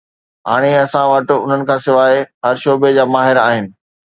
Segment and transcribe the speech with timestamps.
[0.49, 2.15] هاڻي اسان وٽ انهن کان سواءِ
[2.47, 3.65] هر شعبي جا ماهر آهن